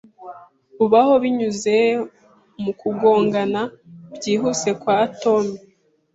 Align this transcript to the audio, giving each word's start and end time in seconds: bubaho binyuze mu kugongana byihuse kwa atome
bubaho 0.77 1.13
binyuze 1.23 1.75
mu 2.61 2.71
kugongana 2.79 3.61
byihuse 4.15 4.69
kwa 4.81 4.93
atome 5.05 5.53